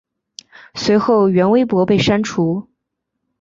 [0.73, 2.67] 随后原微博被删除。